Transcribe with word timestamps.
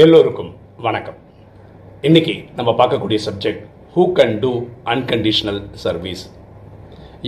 எல்லோருக்கும் 0.00 0.50
வணக்கம். 0.86 1.16
இன்னைக்கு 2.06 2.32
நம்ம 2.56 2.70
பார்க்கக்கூடிய 2.78 3.18
subject 3.26 3.62
who 3.94 4.02
can 4.18 4.34
do 4.38 4.50
unconditional 4.92 5.60
service 5.84 6.22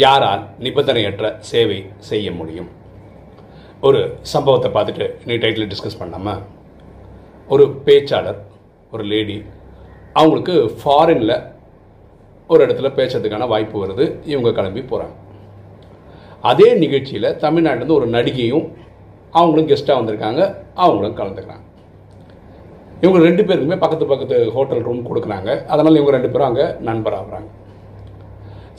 யாரால் 0.03 0.43
நிபந்தனையற்ற 0.64 1.29
சேவை 1.51 1.79
செய்ய 2.09 2.33
முடியும்? 2.33 2.69
ஒரு 3.81 4.01
சம்பவத்தை 4.33 4.71
பார்த்துட்டு 4.75 5.07
நீ 5.25 5.35
டைட்டில் 5.35 5.71
டிஸ்கஸ் 5.73 5.99
பண்ணாமல் 5.99 6.43
ஒரு 7.49 7.67
பேச்சாளர் 7.87 8.42
ஒரு 8.90 9.06
லேடி 9.12 9.38
அவங்களுக்கு 10.12 10.56
ஃபாரினில் 10.82 11.35
ஒரு 12.48 12.66
இடத்துல 12.66 12.90
பேசுறதுக்கான 12.98 13.48
வாய்ப்பு 13.54 13.85
வருது 13.85 14.06
இவங்க 14.32 14.53
கிளம்பி 14.58 14.85
போகிறாங்க 14.90 15.16
அதே 16.52 16.69
நிகழ்ச்சியில் 16.84 17.30
தமிழ்நாட்டிலேருந்து 17.46 17.98
ஒரு 18.00 18.09
நடிகையும் 18.19 18.69
அவங்களும் 19.30 19.70
கெஸ்ட்டாக 19.73 20.00
வந்திருக்காங்க 20.00 20.42
அவங்களும் 20.74 21.19
கலந்துக்கிறாங்க. 21.23 21.64
இவங்க 23.02 23.19
ரெண்டு 23.28 23.42
பேருக்குமே 23.48 23.78
பக்கத்து 23.84 24.10
பக்கத்து 24.12 24.36
ஹோட்டல் 24.56 24.84
ரூம் 24.88 25.02
கொடுக்குறாங்க. 25.09 25.50
அதனால் 25.73 25.98
இவங்க 25.98 26.12
ரெண்டு 26.16 26.30
பேரும் 26.32 26.48
அங்கே 26.50 26.66
நண்பராகிறாங்க 26.88 27.48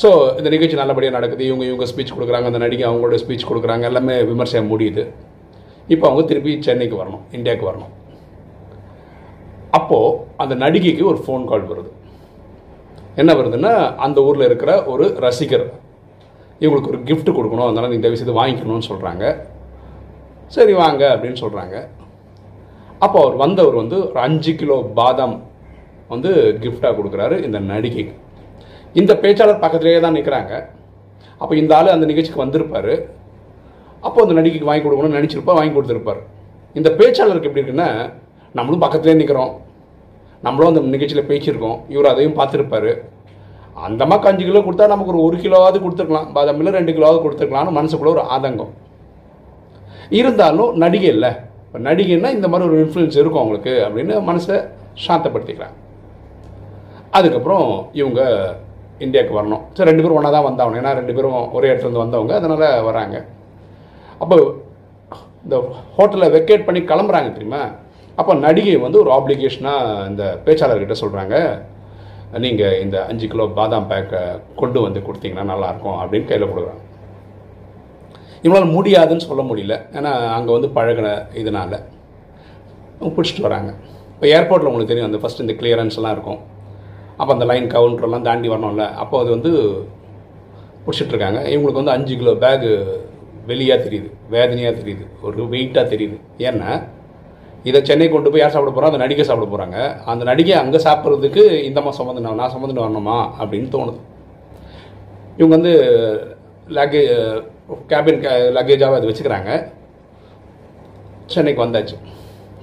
ஸோ 0.02 0.10
இந்த 0.40 0.50
நிகழ்ச்சி 0.54 0.76
நல்லபடியாக 0.80 1.16
நடக்குது. 1.18 1.44
இவங்க 1.50 1.64
இவங்க 1.70 1.86
ஸ்பீச் 1.92 2.14
கொடுக்குறாங்க. 2.16 2.48
அந்த 2.52 2.60
நடிகை 2.64 2.84
அவங்களோட 2.90 3.18
ஸ்பீச் 3.24 3.48
கொடுக்குறாங்க. 3.50 3.84
எல்லாமே 3.92 4.16
விமர்சனம் 4.30 4.70
முடியுது. 4.74 5.04
இப்போ 5.94 6.06
அவங்க 6.10 6.24
திருப்பி 6.30 6.52
சென்னைக்கு 6.68 6.96
வரணும். 7.02 7.24
இந்தியாவுக்கு 7.38 7.70
வரணும். 7.70 7.94
அப்போது 9.80 10.16
அந்த 10.44 10.54
நடிகைக்கு 10.64 11.04
ஒரு 11.12 11.20
ஃபோன் 11.26 11.44
கால் 11.50 11.70
வருது. 11.72 11.92
என்ன 13.22 13.32
வருதுன்னா 13.40 13.74
அந்த 14.06 14.18
ஊரில் 14.28 14.48
இருக்கிற 14.50 14.72
ஒரு 14.94 15.06
ரசிகர் 15.26 15.68
இவங்களுக்கு 16.64 16.92
ஒரு 16.94 17.02
கிஃப்ட் 17.10 17.36
கொடுக்கணும். 17.38 17.68
அதனால் 17.70 17.92
நீங்கள் 17.92 18.06
தயவு 18.06 18.20
செய்து 18.22 18.40
வாங்கிக்கணும்னு 18.40 18.90
சொல்கிறாங்க 18.92 19.26
சரி 20.56 20.74
வாங்க 20.84 21.04
அப்படின்னு 21.16 21.42
சொல்கிறாங்க 21.44 21.76
அப்போ 23.06 23.18
அவர் 23.24 23.36
வந்தவர் 23.44 23.80
வந்து 23.82 23.98
ஒரு 24.08 24.20
அஞ்சு 24.28 24.52
கிலோ 24.62 24.78
பாதாம் 25.00 25.36
வந்து 26.14 26.32
கிஃப்டாக 26.64 26.94
கொடுக்குறாரு 26.98 27.36
இந்த 27.48 27.58
நடிகைக்கு. 27.72 28.16
இந்த 29.00 29.14
பேச்சாளர் 29.24 29.64
பக்கத்திலேயே 29.64 30.00
தான் 30.06 30.18
நிற்கிறாங்க 30.18 30.54
அப்போ 31.42 31.54
இந்த 31.62 31.72
ஆள் 31.78 31.96
அந்த 31.96 32.06
நிகழ்ச்சிக்கு 32.10 32.44
வந்திருப்பார். 32.44 32.94
அப்போ 34.08 34.20
அந்த 34.26 34.34
நடிகைக்கு 34.40 34.70
வாங்கி 34.70 34.84
கொடுக்கணும்னு 34.86 35.20
நினச்சிருப்பா 35.20 35.54
வாங்கி 35.60 35.74
கொடுத்துருப்பார். 35.76 36.22
இந்த 36.80 36.90
பேச்சாளருக்கு 37.00 37.50
எப்படி 37.50 37.62
இருக்குன்னா 37.62 37.90
நம்மளும் 38.58 38.84
பக்கத்துலேயே 38.84 39.20
நிற்கிறோம் 39.22 39.54
நம்மளும் 40.46 40.72
அந்த 40.72 40.82
நிகழ்ச்சியில் 40.96 41.30
பேச்சிருக்கோம் 41.32 41.80
இவர் 41.94 42.12
அதையும் 42.12 42.38
பார்த்துருப்பாரு. 42.40 42.92
அந்த 43.88 44.04
மாதிரி 44.10 44.30
அஞ்சு 44.32 44.46
கிலோ 44.48 44.62
கொடுத்தா 44.66 44.86
நமக்கு 44.94 45.14
ஒரு 45.14 45.22
ஒரு 45.28 45.38
கிலோவாவது 45.44 45.78
கொடுத்துருக்கலாம். 45.84 46.30
பாதாம் 46.38 46.60
இல்லை 46.62 46.72
ரெண்டு 46.78 46.96
கிலோவாவது 46.98 47.22
கொடுத்துருக்கலாம்னு 47.26 47.78
மனசுக்குள்ள 47.78 48.12
ஒரு 48.16 48.24
ஆதங்கம். 48.36 48.74
இருந்தாலும் 50.20 50.72
நடிகை 50.84 51.10
இல்லை. 51.16 51.32
இப்போ 51.70 51.80
நடிகைன்னா 51.88 52.30
இந்த 52.36 52.48
மாதிரி 52.52 52.68
ஒரு 52.70 52.78
இன்ஃப்ளூயன்ஸ் 52.84 53.18
இருக்கும் 53.22 53.42
அவங்களுக்கு 53.42 53.74
அப்படின்னு 53.88 54.16
மனசை 54.30 54.56
சாந்தப்படுத்திக்கிறாங்க. 55.04 55.76
அதுக்கப்புறம் 57.18 57.68
இவங்க 58.00 58.22
இந்தியாவுக்கு 59.06 59.38
வரணும். 59.40 59.62
சரி 59.76 59.90
ரெண்டு 59.90 60.04
பேரும் 60.04 60.18
ஒன்றா 60.20 60.32
தான் 60.36 60.48
வந்தாகணும். 60.48 60.80
ஏன்னா 60.82 60.94
ரெண்டு 61.00 61.14
பேரும் 61.18 61.38
ஒரே 61.58 61.70
இடத்துலேருந்து 61.72 62.04
வந்தவங்க 62.06 62.34
அதனால் 62.40 62.66
வராங்க. 62.88 63.18
அப்போ 64.24 64.38
இந்த 65.46 65.58
ஹோட்டலை 65.98 66.28
வெக்கேட் 66.38 66.68
பண்ணி 66.68 66.82
கிளம்புறாங்க 66.92 67.30
தெரியுமா? 67.38 67.62
அப்போ 68.20 68.34
நடிகை 68.46 68.76
வந்து 68.88 69.02
ஒரு 69.04 69.12
ஆப்ளிகேஷனாக 69.18 70.08
இந்த 70.10 70.24
பேச்சாளர்கிட்ட 70.48 70.98
சொல்கிறாங்க 71.04 71.36
நீங்கள் 72.46 72.78
இந்த 72.84 72.98
அஞ்சு 73.12 73.28
கிலோ 73.32 73.48
பாதாம் 73.60 73.90
பேக்கை 73.92 74.24
கொண்டு 74.62 74.80
வந்து 74.88 75.00
கொடுத்தீங்கன்னா 75.08 75.50
நல்லாயிருக்கும் 75.54 76.00
அப்படின்னு 76.02 76.30
கையில் 76.32 76.52
கொடுக்குறாங்க. 76.52 76.84
இவங்களால் 78.44 78.76
முடியாதுன்னு 78.76 79.28
சொல்ல 79.30 79.42
முடியல. 79.50 79.76
ஏன்னா 79.98 80.12
அங்கே 80.38 80.52
வந்து 80.56 80.70
பழகின 80.78 81.08
இதனால். 81.42 81.78
பிடிச்சிட்டு 83.16 83.46
வராங்க. 83.48 83.72
இப்போ 84.14 84.28
ஏர்போர்ட்டில் 84.36 84.70
உங்களுக்கு 84.70 84.92
தெரியும் 84.92 85.10
அந்த 85.10 85.20
ஃபஸ்ட் 85.22 85.44
இந்த 85.44 85.54
கிளியரன்ஸ்லாம் 85.60 86.16
இருக்கும். 86.18 86.40
அப்போ 87.20 87.32
அந்த 87.36 87.46
லைன் 87.50 87.68
கவுண்டர்லாம் 87.76 88.28
தாண்டி 88.28 88.50
வரணும்ல. 88.50 88.86
அப்போ 89.04 89.16
அது 89.22 89.30
வந்து 89.36 89.52
பிடிச்சிட்ருக்காங்க 90.86 91.40
இவங்களுக்கு 91.54 91.82
வந்து 91.82 91.96
அஞ்சு 91.96 92.14
கிலோ 92.20 92.34
பேகு 92.44 92.72
வெளியாக 93.50 93.78
தெரியுது. 93.86 94.10
வேதனையாக 94.36 94.74
தெரியுது. 94.80 95.06
ஒரு 95.28 95.44
வெயிட்டாக 95.54 95.86
தெரியுது. 95.94 96.18
ஏன்னா 96.50 96.70
இதை 97.70 97.80
சென்னை 97.82 98.08
கொண்டு 98.10 98.30
போய் 98.32 98.42
யார் 98.42 98.54
சாப்பிட 98.56 98.72
போகிறோம் 98.72 98.92
அந்த 98.92 99.02
நடிகை 99.04 99.24
சாப்பிட 99.30 99.48
போகிறாங்க 99.54 99.78
அந்த 100.12 100.24
நடிகை 100.30 100.54
அங்கே 100.64 100.80
சாப்பிட்றதுக்கு 100.86 101.44
இந்தம்மா 101.70 101.92
சுமந்து 102.00 102.22
நான் 102.26 102.54
சுமந்துட்டு 102.56 102.86
வரணுமா? 102.86 103.18
அப்படின்னு 103.40 103.70
தோணுது. 103.76 104.00
இவங்க 105.40 105.54
வந்து 105.58 105.74
லக்கேஜ் 106.78 107.12
கேபின் 107.70 108.22
லக்கேஜாக 108.30 108.94
அது 108.94 109.08
வச்சுக்கிறாங்க. 109.10 109.72
சென்னைக்கு 111.26 111.66
வந்தாச்சு. 111.66 111.98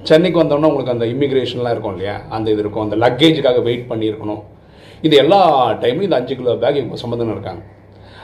சென்னைக்கு 0.03 0.43
வந்தோம்னா 0.43 0.71
உங்களுக்கு 0.71 0.91
அந்த 0.91 1.05
இமிக்ரேஷன்லாம் 1.05 1.71
இருக்கும் 1.71 1.95
இல்லையா? 1.95 2.21
அந்த 2.29 2.51
இது 2.51 2.59
இருக்கும். 2.59 2.91
அந்த 2.91 3.09
லக்கேஜுக்காக 3.09 3.63
வெயிட் 3.63 3.85
பண்ணியிருக்கணும். 3.89 4.43
இது 5.01 5.17
எல்லா 5.17 5.69
டைம்லையும் 5.71 6.01
இந்த 6.01 6.15
அஞ்சு 6.15 6.35
கிலோ 6.35 6.55
பேக் 6.55 6.75
இப்போ 6.75 6.95
சம்மந்தம் 6.95 7.31
இருக்காங்க. 7.31 7.61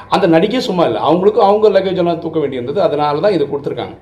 அந்த 0.10 0.28
நடிகை 0.28 0.60
சும்மா 0.60 0.86
இல்லை. 0.86 1.02
அவங்களுக்கும் 1.02 1.38
அவங்க 1.38 1.70
லக்கேஜ் 1.70 1.98
எல்லாம் 1.98 2.20
தூக்க 2.20 2.40
வேண்டியிருந்தது. 2.40 2.78
அதனால 2.78 3.20
தான் 3.20 3.32
இது 3.32 3.46
கொடுத்துருக்காங்க. 3.46 3.98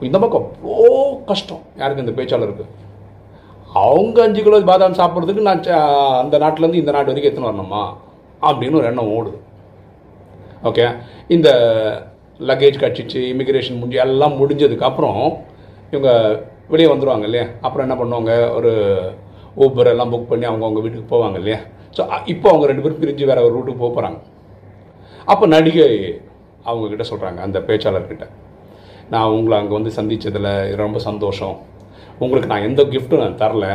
இந்த 0.00 0.18
பக்கம் 0.18 0.52
அவ்வளோ 0.66 1.24
கஷ்டம். 1.24 1.60
யாருக்கு 1.76 2.04
இந்த 2.04 2.22
பேச்சாளருக்கு? 2.22 2.64
அவங்க 3.74 4.22
அஞ்சு 4.22 4.42
கிலோ 4.42 4.60
பாதாம் 4.60 4.92
சாப்பிட்றதுக்கு 4.92 5.40
நான் 5.40 5.60
ச- 5.60 6.18
அந்த 6.18 6.38
நாட்டிலேருந்து 6.38 6.74
இந்த 6.74 6.90
நாட்டு 6.90 7.12
வரைக்கும் 7.12 7.44
எத்தனை 7.44 7.48
வரணுமா? 7.48 7.96
அப்படின்னு 8.42 8.74
ஒரு 8.74 8.84
எண்ணம் 8.84 9.08
ஓடுது. 9.08 9.36
ஓகே 10.68 10.84
இந்த 11.34 11.48
லக்கேஜ் 12.48 12.82
கட்சிச்சு 12.82 13.20
இமிக்ரேஷன் 13.32 13.78
முடிஞ்சு 13.80 13.98
எல்லாம் 14.06 14.38
முடிஞ்சதுக்கப்புறம் 14.40 15.20
இவங்க 15.92 16.10
வெளியே 16.72 16.88
வந்துடுவாங்க 16.92 17.26
இல்லையா? 17.28 17.46
அப்புறம் 17.66 17.84
என்ன 17.86 17.96
பண்ணுவாங்க? 18.00 18.32
ஒரு 18.58 18.70
ஊபர் 19.64 19.90
எல்லாம் 19.92 20.12
புக் 20.12 20.30
பண்ணி 20.30 20.44
அவங்க 20.50 20.64
அவங்க 20.66 20.82
வீட்டுக்கு 20.84 21.12
போவாங்க 21.14 21.38
இல்லையா? 21.42 21.58
ஸோ 21.96 22.02
இப்போ 22.34 22.46
அவங்க 22.50 22.66
ரெண்டு 22.70 22.84
பேரும் 22.84 23.00
பிரிஞ்சு 23.02 23.28
வேறு 23.30 23.44
ஒரு 23.46 23.54
ரூட்டுக்கு 23.56 23.82
போக 23.82 23.92
போகிறாங்க 23.96 24.20
அப்போ 25.32 25.44
நடிகை 25.54 25.88
அவங்கக்கிட்ட 26.68 27.04
சொல்கிறாங்க 27.10 27.40
அந்த 27.46 27.58
பேச்சாளர்கிட்ட 27.68 28.26
நான் 29.12 29.34
உங்களை 29.36 29.54
அங்கே 29.60 29.74
வந்து 29.78 29.90
சந்தித்ததில் 29.98 30.50
ரொம்ப 30.82 30.98
சந்தோஷம். 31.08 31.56
உங்களுக்கு 32.18 32.50
நான் 32.52 32.66
எந்த 32.68 32.82
கிஃப்ட்டும் 32.92 33.22
நான் 33.24 33.40
தரல. 33.42 33.66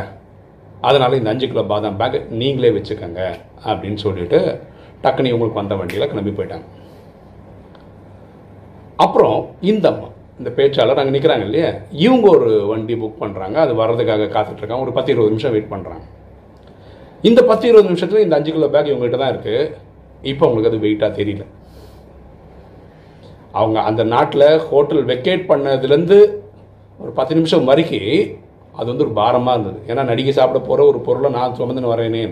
அதனால் 0.87 1.17
இந்த 1.19 1.29
அஞ்சு 1.33 1.47
கிலோ 1.51 1.63
பாதாம் 1.71 1.99
பேக் 2.01 2.17
நீங்களே 2.41 2.71
வச்சுக்கோங்க 2.77 3.21
அப்படின்னு 3.69 3.99
சொல்லிட்டு 4.05 4.39
டக்குனு 5.03 5.31
இவங்களுக்கு 5.31 5.61
வந்த 5.61 5.75
வண்டியில் 5.79 6.09
கிளம்பி 6.11 6.33
போயிட்டாங்க. 6.37 6.67
அப்புறம் 9.05 9.39
இந்த 9.71 9.87
அம்மா 9.93 10.07
இந்த 10.39 10.49
பேச்சாளர் 10.57 10.99
அங்கே 11.01 11.13
நிற்கிறாங்க 11.15 11.45
இல்லையா? 11.47 11.69
இவங்க 12.05 12.25
ஒரு 12.35 12.49
வண்டி 12.71 12.95
புக் 13.01 13.21
பண்ணுறாங்க 13.23 13.57
அது 13.63 13.73
வர்றதுக்காக 13.81 14.29
காத்துட்ருக்காங்க 14.35 14.85
ஒரு 14.85 14.95
பத்து 14.97 15.11
இருபது 15.13 15.33
நிமிஷம் 15.33 15.53
வெயிட் 15.55 15.73
பண்ணுறாங்க 15.73 16.05
இந்த 17.27 17.39
பத்து 17.49 17.65
இருபது 17.67 17.89
நிமிஷத்தில் 17.89 18.23
இந்த 18.23 18.35
அஞ்சு 18.37 18.51
கிலோ 18.55 18.67
பேக் 18.73 18.89
இவங்ககிட்ட 18.91 19.19
தான் 19.21 19.33
இருக்குது 19.33 19.71
இப்போ 20.31 20.43
அவங்களுக்கு 20.45 20.71
அது 20.71 20.83
வெயிட்டாக 20.85 21.11
தெரியல. 21.19 21.43
அவங்க 23.59 23.77
அந்த 23.89 24.01
நாட்டில் 24.13 24.47
ஹோட்டல் 24.69 25.03
வெக்கேட் 25.11 25.47
பண்ணதுலேருந்து 25.51 26.17
ஒரு 26.99 27.11
பத்து 27.19 27.35
நிமிஷம் 27.39 27.69
வரைக்கும் 27.71 28.11
அது 28.79 28.87
வந்து 28.91 29.05
ஒரு 29.05 29.13
பாரமாக 29.19 29.55
இருந்தது. 29.55 29.79
ஏன்னா 29.91 30.03
நடிகை 30.11 30.33
சாப்பிட 30.39 30.59
போகிற 30.67 30.85
ஒரு 30.91 30.99
பொருளை 31.07 31.29
நான் 31.37 31.57
சுமந்துன்னு 31.59 31.93
வரேனே 31.93 32.23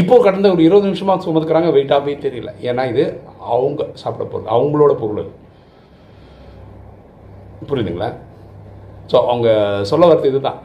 இப்போ 0.00 0.16
கடந்த 0.24 0.46
ஒரு 0.54 0.62
இருபது 0.66 0.86
நிமிஷமாக 0.88 1.22
சுமத்துக்கிறாங்க 1.24 1.70
வெயிட்டாகவே 1.76 2.12
தெரியல. 2.24 2.50
ஏன்னா 2.68 2.82
இது 2.92 3.02
அவங்க 3.54 3.80
சாப்பிட 4.02 4.24
பொருள் 4.32 4.52
அவங்களோட 4.54 4.92
பொருள். 5.00 5.20
அது 5.22 5.32
புரியுதுங்களா? 7.70 8.08
ஸோ 9.10 9.16
அவங்க 9.30 9.48
சொல்ல 9.90 10.04
வரது 10.10 10.30
இதுதான். 10.32 10.60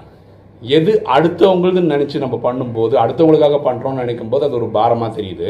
எது 0.77 0.91
அடுத்தவங்களுக்குன்னு 1.15 1.93
நினச்சி 1.95 2.23
நம்ம 2.25 2.35
பண்ணும்போது 2.47 2.93
அடுத்தவங்களுக்காக 3.03 3.57
பண்ணுறோம்னு 3.67 4.03
நினைக்கும் 4.03 4.31
போது 4.33 4.45
அது 4.47 4.57
ஒரு 4.61 4.69
பாரமாக 4.77 5.11
தெரியுது. 5.17 5.49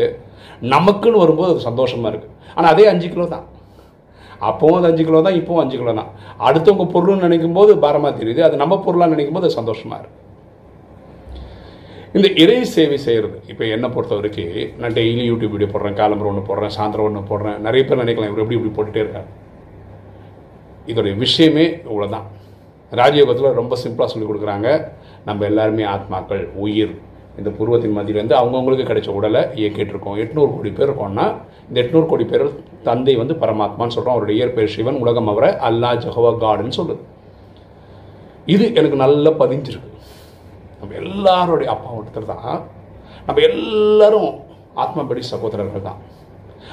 நமக்குன்னு 0.73 1.23
வரும்போது 1.23 1.51
அது 1.53 1.67
சந்தோஷமாக 1.69 2.11
இருக்குது 2.11 2.35
ஆனால் 2.57 2.71
அதே 2.73 2.85
அஞ்சு 2.93 3.07
கிலோ 3.13 3.27
தான். 3.35 3.45
அப்போவும் 4.49 4.77
அது 4.79 4.89
அஞ்சு 4.91 5.03
கிலோ 5.07 5.21
தான் 5.27 5.37
இப்போவும் 5.41 5.63
அஞ்சு 5.63 5.77
கிலோ 5.81 5.93
தான். 6.01 6.11
அடுத்தவங்க 6.47 6.87
பொருள்னு 6.95 7.25
நினைக்கும் 7.27 7.57
போது 7.59 7.71
பாரமாக 7.85 8.13
தெரியுது. 8.21 8.41
அது 8.47 8.63
நம்ம 8.63 8.77
பொருளாக 8.87 9.13
நினைக்கும் 9.15 9.37
போது 9.37 9.47
அது 9.49 9.59
சந்தோஷமாக 9.61 9.99
இருக்குது 10.01 10.25
இந்த 12.17 12.27
இறை 12.43 12.59
சேவை 12.75 12.97
செய்கிறது 13.05 13.37
இப்போ 13.51 13.63
என்னை 13.73 13.87
பொறுத்த 13.95 14.15
வரைக்கும் 14.17 14.77
நான் 14.81 14.93
டெய்லி 14.97 15.23
யூடியூப் 15.29 15.53
வீடியோ 15.55 15.69
போடுறேன் 15.73 15.97
காலம்பரம் 15.99 16.29
ஒன்று 16.31 16.43
போடுறேன் 16.49 16.73
சாயந்தரம் 16.75 17.07
ஒன்று 17.07 17.21
போடுறேன். 17.31 17.57
நிறைய 17.65 17.81
பேர் 17.87 18.01
நினைக்கலாம் 18.03 18.29
இவர் 18.29 18.41
எப்படி 18.43 18.57
இப்படி 18.59 18.75
போட்டுகிட்டே 18.77 19.03
இருக்காரு. 19.03 19.27
இதோடைய 20.91 21.13
விஷயமே 21.23 21.65
இவ்வளோதான் 21.89 22.25
ராஜயோகத்தில் 22.99 23.57
ரொம்ப 23.59 23.77
சிம்பிளாக 23.83 24.09
சொல்லி 24.13 24.27
கொடுக்குறாங்க. 24.27 24.69
நம்ம 25.25 25.45
எல்லாருமே 25.45 25.83
ஆத்மாக்கள் 25.95 26.43
உயிர். 26.65 26.93
இந்த 27.39 27.49
புருவத்தின் 27.57 27.95
மத்தியிலேருந்து 27.97 28.37
அவங்கவுங்களுக்கு 28.41 28.87
கிடைச்ச 28.91 29.09
உடலை 29.17 29.41
இயக்கிட்டுருக்கோம். 29.61 30.17
எட்நூறு 30.23 30.49
கோடி 30.55 30.71
பேர் 30.77 30.89
இருக்கோம்னா 30.89 31.25
இந்த 31.67 31.77
எட்நூறு 31.83 32.05
கோடி 32.13 32.25
பேர் 32.31 32.45
தந்தை 32.87 33.15
வந்து 33.21 33.33
பரமாத்மான்னு 33.43 33.95
சொல்கிறோம் 33.97 34.15
அவருடைய 34.15 34.37
இயற்பெயர் 34.41 34.73
சிவன் 34.77 35.01
உலகம் 35.03 35.29
அவரை 35.33 35.51
அல்லா 35.69 35.91
ஜஹவா 36.05 36.31
காடுன்னு 36.45 36.79
சொல்லுது. 36.79 37.03
இது 38.55 38.65
எனக்கு 38.79 38.99
நல்லா 39.05 39.33
பதிஞ்சிருக்கு. 39.43 39.91
எல்லாருடைய 41.01 41.69
அப்பா 41.75 41.89
ஒருத்தர் 41.99 42.31
தான். 42.33 42.57
நம்ம 43.27 43.41
எல்லாரும் 43.49 44.29
ஆத்மபடி 44.83 45.21
சகோதரர்கள் 45.33 45.87
தான். 45.89 45.99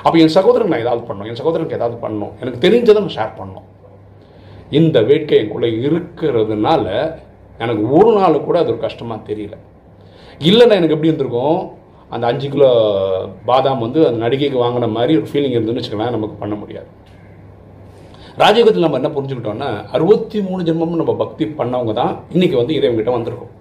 அப்போ 0.05 0.17
என் 0.23 0.35
சகோதரன் 0.39 0.73
நான் 0.73 0.85
ஏதாவது 0.85 1.03
பண்ணணும் 1.09 1.29
என் 1.31 1.41
சகோதரனுக்கு 1.41 1.79
ஏதாவது 1.79 1.97
பண்ணணும் 2.05 2.33
எனக்கு 2.43 2.65
தெரிஞ்சதை 2.65 2.99
நான் 3.05 3.17
ஷேர் 3.19 3.39
பண்ணணும். 3.39 3.69
இந்த 4.79 4.99
வேட்கை 5.09 5.37
எனக்குள்ளே 5.41 5.71
இருக்கிறதுனால 5.87 6.87
எனக்கு 7.65 7.83
ஒரு 7.97 8.11
நாள் 8.19 8.45
கூட 8.49 8.57
அது 8.63 8.73
ஒரு 8.75 8.81
கஷ்டமாக 8.85 9.21
தெரியல. 9.31 9.57
இல்லைன்னா 10.51 10.79
எனக்கு 10.81 10.97
எப்படி 10.97 11.11
இருந்திருக்கும்? 11.11 11.59
அந்த 12.15 12.25
அஞ்சு 12.31 12.49
கிலோ 12.55 12.71
பாதாம் 13.49 13.83
வந்து 13.85 14.01
அந்த 14.09 14.19
நடிகைக்கு 14.25 14.59
வாங்கின 14.63 14.89
மாதிரி 14.97 15.13
ஒரு 15.21 15.29
ஃபீலிங் 15.31 15.57
இருந்துன்னு 15.57 15.81
வச்சுக்கலாம் 15.81 16.17
நமக்கு 16.17 16.37
பண்ண 16.43 16.55
முடியாது. 16.63 16.89
ராஜயோகத்தில் 18.43 18.87
நம்ம 18.87 18.99
என்ன 19.01 19.11
புரிஞ்சுக்கிட்டோம்னா 19.17 19.69
அறுபத்தி 19.97 20.39
மூணு 20.47 20.63
ஜென்மமும் 20.69 21.01
நம்ம 21.03 21.13
பக்தி 21.23 21.45
பண்ணவங்க 21.61 21.93
தான் 22.01 22.15
இன்னைக்கு 22.35 22.57
வந்து 22.61 22.77
இறைவங்கிட்ட 22.79 23.13
வந்திருக்கோம். 23.17 23.53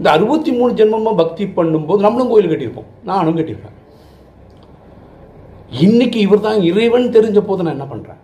இந்த 0.00 0.08
அறுபத்தி 0.16 0.50
மூணு 0.58 0.72
ஜென்மமாக 0.80 1.18
பக்தி 1.20 1.44
பண்ணும்போது 1.56 2.04
நம்மளும் 2.04 2.30
கோயில் 2.30 2.50
கட்டியிருப்போம். 2.50 2.90
நானும் 3.08 3.38
கட்டியிருப்பேன். 3.38 3.76
இன்னைக்கு 5.84 6.18
இவர் 6.26 6.44
தான் 6.46 6.60
இறைவன் 6.68 7.12
தெரிஞ்ச 7.16 7.38
போது 7.48 7.64
நான் 7.64 7.76
என்ன 7.76 7.86
பண்ணுறேன் 7.90 8.20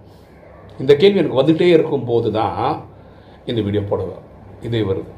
இந்த 0.82 0.93
கேள்வி 1.00 1.20
எனக்கு 1.23 1.40
வந்துகிட்டே 1.40 1.69
இருக்கும் 1.76 2.06
போது 2.11 2.28
தான் 2.38 2.62
இந்த 3.50 3.61
வீடியோ 3.67 3.82
போடுவேன் 3.90 4.25
இது 4.67 4.78
வருது 4.90 5.12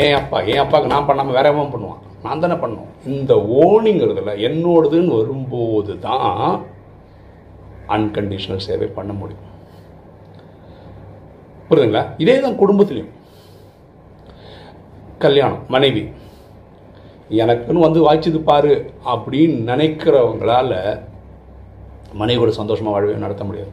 ஏன் 0.00 0.14
அப்பா? 0.18 0.38
ஏன் 0.52 0.62
அப்பாவுக்கு 0.62 0.92
நான் 0.94 1.06
பண்ணாமல் 1.08 1.36
வேற 1.38 1.52
எவன் 1.52 1.72
பண்ணுவான்? 1.74 2.02
நான் 2.24 2.42
தானே 2.44 2.56
பண்ணுவோம். 2.64 2.90
இந்த 3.12 3.32
ஓனிங்கிறதுல 3.62 4.34
என்னோடதுன்னு 4.48 5.16
வரும்போது 5.18 5.94
தான் 6.06 6.64
அன்கண்டிஷனல் 7.96 8.66
சேவை 8.66 8.88
பண்ண 8.98 9.12
முடியும். 9.20 9.46
புரியுதுங்களா? 11.70 12.04
இதே 12.24 12.36
தான் 12.46 12.60
குடும்பத்துலேயும். 12.62 13.14
கல்யாணம் 15.18 15.62
மனைவி. 15.68 16.02
எனக்குன்னு 17.30 17.84
வந்து 17.86 18.00
வாய்ச்சது 18.06 18.38
பாரு 18.38 18.92
அப்படின்னு 19.04 19.56
நினைக்கிறவங்களால 19.72 21.00
மனைவியோட 22.18 22.48
சந்தோஷமாக 22.48 22.94
வாழவே 22.94 23.12
நடத்த 23.12 23.44
முடியாது. 23.44 23.70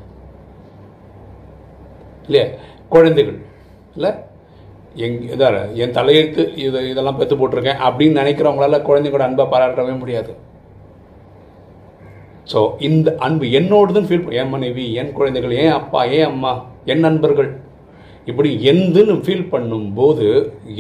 இல்லையா? 2.26 2.48
குழந்தைகள். 2.90 3.38
இல்லை? 3.96 4.12
எங் 4.96 5.22
இதார 5.22 5.74
என் 5.74 5.94
தலையெழுத்து 5.94 6.58
இதை 6.58 6.90
இதெல்லாம் 6.90 7.18
பெற்று 7.18 7.36
போட்டிருக்கேன் 7.36 7.82
அப்படின்னு 7.88 8.20
நினைக்கிறவங்களால 8.22 8.78
குழந்தைங்களோட 8.90 9.20
அன்பை 9.20 9.46
பாராட்டவே 9.46 10.00
முடியாது. 10.00 10.36
ஸோ 12.54 12.72
இந்த 12.80 13.16
அன்பு 13.20 13.46
என்னோடதுன்னு 13.46 14.10
ஃபீல் 14.10 14.32
என் 14.32 14.50
மனைவி 14.50 14.94
என் 14.94 15.14
குழந்தைகள் 15.14 15.52
என் 15.52 15.72
அப்பா 15.72 16.04
என் 16.04 16.26
அம்மா 16.26 16.66
என் 16.86 17.00
நண்பர்கள் 17.00 17.50
இப்படி 18.30 18.50
எந்துன்னு 18.72 19.16
ஃபீல் 19.26 19.52
பண்ணும்போது 19.54 20.28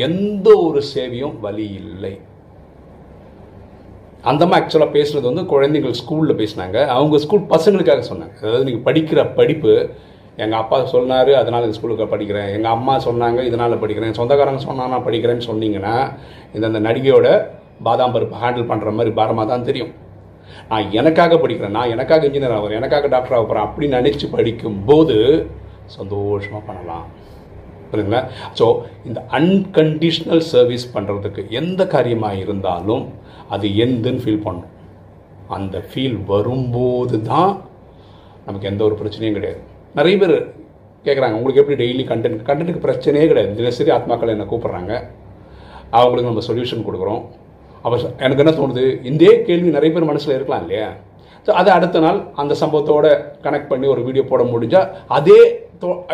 எந்த 0.07 0.47
ஒரு 0.67 0.79
சேவையும் 0.93 1.35
வழி 1.45 1.67
இல்லை. 1.81 2.13
அந்தம்மா 4.29 4.55
ஆக்சுவலாக 4.59 4.95
பேசுகிறது 4.95 5.29
வந்து 5.29 5.43
குழந்தைகள் 5.53 5.97
ஸ்கூலில் 5.99 6.39
பேசினாங்க. 6.41 6.77
அவங்க 6.93 7.17
ஸ்கூல் 7.25 7.49
பசங்களுக்காக 7.53 8.03
சொன்னாங்க. 8.11 8.35
அதாவது 8.43 8.67
நீங்கள் 8.67 8.85
படிக்கிற 8.87 9.19
படிப்பு 9.39 9.73
எங்கள் 10.43 10.59
அப்பா 10.61 10.77
சொன்னார் 10.93 11.31
அதனால் 11.41 11.65
இந்த 11.65 11.75
ஸ்கூலுக்கு 11.77 12.05
படிக்கிறேன். 12.13 12.49
எங்கள் 12.55 12.73
அம்மா 12.77 12.93
சொன்னாங்க 13.07 13.41
இதனால் 13.49 13.81
படிக்கிறேன். 13.83 14.15
சொந்தக்காரங்க 14.19 14.61
சொன்னால் 14.69 14.91
நான் 14.93 15.05
படிக்கிறேன்னு 15.09 15.47
சொன்னீங்கன்னா 15.49 15.93
இந்த 16.55 16.65
அந்த 16.71 16.81
நடிகையோட 16.87 17.27
பாதாம் 17.87 18.15
பருப்பு 18.15 18.41
ஹேண்டில் 18.41 18.69
பண்ணுற 18.71 18.91
மாதிரி 18.97 19.13
பாரமாக 19.19 19.47
தான் 19.51 19.67
தெரியும். 19.69 19.93
நான் 20.71 20.89
எனக்காக 20.99 21.37
படிக்கிறேன். 21.43 21.75
நான் 21.77 21.93
எனக்காக 21.95 22.27
இன்ஜினியர் 22.29 22.57
ஆகிறேன் 22.57 22.79
எனக்காக 22.81 23.07
டாக்டர் 23.13 23.37
ஆக 23.37 23.45
போகிறேன் 23.45 23.67
அப்படின்னு 23.67 23.99
நினச்சி 23.99 24.27
படிக்கும்போது 24.35 25.17
சந்தோஷமாக 25.97 26.63
பண்ணலாம். 26.69 27.05
புரியுதுங்களா? 27.89 28.21
ஸோ 28.59 28.65
இந்த 29.07 29.19
அன்கண்டிஷ்னல் 29.37 30.43
சர்வீஸ் 30.53 30.85
பண்ணுறதுக்கு 30.95 31.41
எந்த 31.59 31.81
காரியமாக 31.93 32.41
இருந்தாலும் 32.43 33.03
அது 33.55 33.67
எந்துன்னு 33.85 34.23
ஃபீல் 34.23 34.45
பண்ணும். 34.47 34.71
அந்த 35.57 35.77
ஃபீல் 35.89 36.17
வரும்போது 36.33 37.17
தான் 37.31 37.53
நமக்கு 38.45 38.69
எந்த 38.71 38.81
ஒரு 38.87 38.95
பிரச்சனையும் 39.01 39.37
கிடையாது. 39.37 39.59
நிறைய 39.99 40.15
பேர் 40.21 40.35
கேட்குறாங்க 41.05 41.37
உங்களுக்கு 41.39 41.61
எப்படி 41.61 41.77
டெய்லி 41.83 42.03
கண்டென்ட் 42.11 42.45
கண்டென்ட்டுக்கு 42.47 42.85
பிரச்சனையே 42.87 43.25
கிடையாது. 43.31 43.51
தினசரி 43.59 43.91
ஆத்மாக்கள் 43.95 44.33
என்னை 44.33 44.45
கூப்பிட்றாங்க 44.51 44.93
அவங்களுக்கு 45.97 46.31
நம்ம 46.31 46.45
சொல்யூஷன் 46.49 46.87
கொடுக்குறோம். 46.87 47.21
அப்போ 47.83 47.97
எனக்கு 48.25 48.43
என்ன 48.43 48.53
தோணுது? 48.59 48.85
இதே 49.09 49.33
கேள்வி 49.47 49.69
நிறைய 49.75 49.91
பேர் 49.95 50.09
மனசில் 50.11 50.35
இருக்கலாம் 50.35 50.63
இல்லையா? 50.65 50.87
ஸோ 51.45 51.51
அதை 51.59 51.71
அடுத்த 51.77 51.97
நாள் 52.05 52.19
அந்த 52.41 52.53
சம்பவத்தோட 52.61 53.07
கனெக்ட் 53.45 53.71
பண்ணி 53.71 53.87
ஒரு 53.93 54.01
வீடியோ 54.07 54.23
போட 54.31 54.43
முடிஞ்சால் 54.53 54.89
அதே 55.17 55.39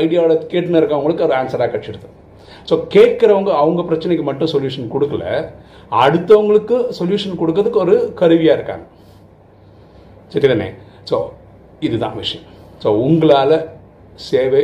ஐடியாவோட 0.04 0.34
கேட்டுன்னு 0.54 0.80
இருக்கவங்களுக்கு 0.82 1.28
ஒரு 1.28 1.36
ஆன்சராக 1.42 1.70
கிடச்சிடுது 1.74 2.10
ஸோ 2.70 2.76
கேட்குறவங்க 2.96 3.52
அவங்க 3.64 3.82
பிரச்சனைக்கு 3.90 4.24
மட்டும் 4.30 4.52
சொல்யூஷன் 4.54 4.94
கொடுக்கல. 4.94 5.26
அடுத்தவங்களுக்கு 6.04 6.76
சொல்யூஷன் 7.00 7.40
கொடுக்கறதுக்கு 7.42 7.84
ஒரு 7.86 7.96
கருவியாக 8.20 8.58
இருக்காங்க. 8.58 8.86
சரி 10.34 10.48
தானே 10.52 10.70
ஸோ 11.10 11.18
இதுதான் 11.88 12.16
விஷயம். 12.22 12.46
ஸோ 12.84 12.90
உங்களால் 13.08 13.58
சேவை 14.30 14.64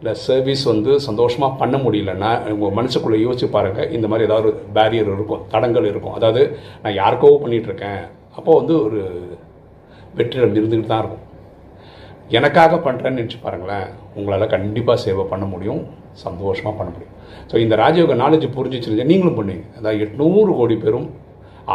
இல்லை 0.00 0.12
சர்வீஸ் 0.26 0.62
வந்து 0.72 0.92
சந்தோஷமாக 1.06 1.58
பண்ண 1.60 1.76
முடியலன்னா 1.86 2.30
உங்கள் 2.52 2.76
மனசுக்குள்ளே 2.78 3.18
யோசிச்சு 3.24 3.48
பாருங்கள் 3.56 3.90
இந்த 3.96 4.06
மாதிரி 4.10 4.26
ஏதாவது 4.28 4.48
ஒரு 4.50 4.60
பேரியர் 4.76 5.10
இருக்கும் 5.16 5.42
தடங்கள் 5.54 5.88
இருக்கும். 5.92 6.14
அதாவது 6.18 6.42
நான் 6.82 6.98
யாருக்கோ 7.00 7.32
பண்ணிகிட்ருக்கேன் 7.42 8.02
அப்போது 8.36 8.58
வந்து 8.60 8.74
ஒரு 8.86 9.00
வெற்றிடம் 10.18 10.54
இருந்துக்கிட்டு 10.58 10.92
தான் 10.92 11.02
இருக்கும். 11.04 11.24
எனக்காக 12.38 12.76
பண்ணுறேன்னு 12.86 13.18
நினச்சி 13.20 13.38
பாருங்களேன் 13.44 13.86
உங்களால் 14.16 14.52
கண்டிப்பாக 14.54 14.98
சேவை 15.04 15.24
பண்ண 15.32 15.44
முடியும் 15.52 15.82
சந்தோஷமாக 16.24 16.74
பண்ண 16.78 16.90
முடியும். 16.94 17.14
ஸோ 17.50 17.56
இந்த 17.64 17.74
ராஜயோக 17.82 18.16
நாலேஜ் 18.22 18.46
புரிஞ்சிச்சிருந்தா 18.56 19.06
நீங்களும் 19.12 19.38
பண்ணுவீங்க 19.38 19.66
அதாவது 19.78 20.02
எட்நூறு 20.06 20.52
கோடி 20.58 20.76
பேரும் 20.84 21.08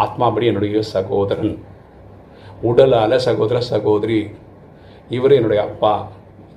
ஆத்மாபடி 0.02 0.46
என்னுடைய 0.52 0.82
சகோதரன். 0.96 1.56
உடலால் 2.70 3.24
சகோதர 3.28 3.58
சகோதரி. 3.72 4.20
இவர் 5.18 5.38
என்னுடைய 5.40 5.62
அப்பா. 5.70 5.94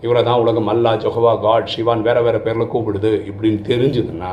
இவரை 0.07 0.21
தான் 0.29 0.43
உலகம் 0.43 0.71
அல்லா 0.73 0.93
ஜொஹவா 1.05 1.33
காட் 1.45 1.73
சிவான் 1.73 2.05
வேறு 2.09 2.21
வேறு 2.27 2.41
பேரில் 2.45 2.73
கூப்பிடுது 2.75 3.11
இப்படின்னு 3.31 3.61
தெரிஞ்சதுன்னா 3.71 4.33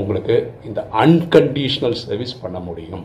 உங்களுக்கு 0.00 0.34
இந்த 0.68 0.80
அன்கண்டிஷ்னல் 1.02 1.96
சர்வீஸ் 2.04 2.40
பண்ண 2.42 2.58
முடியும். 2.68 3.04